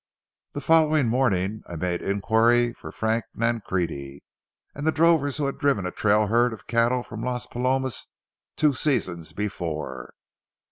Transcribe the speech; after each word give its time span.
The 0.53 0.61
following 0.61 1.07
morning 1.07 1.61
I 1.67 1.75
made 1.75 2.01
inquiry 2.01 2.73
for 2.73 2.91
Frank 2.91 3.25
Nancrede 3.37 4.23
and 4.73 4.87
the 4.87 4.91
drovers 4.91 5.37
who 5.37 5.45
had 5.45 5.59
driven 5.59 5.85
a 5.85 5.91
trail 5.91 6.25
herd 6.25 6.53
of 6.53 6.65
cattle 6.65 7.03
from 7.03 7.21
Las 7.23 7.45
Palomas 7.45 8.07
two 8.55 8.73
seasons 8.73 9.31
before. 9.31 10.15